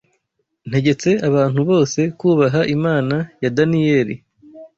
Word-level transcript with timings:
ntegetse 0.69 1.09
abantu 1.27 1.59
bose 1.69 1.99
kubaha 2.19 2.61
Imana 2.75 3.15
ya 3.43 3.49
Daniyeli 3.57 4.15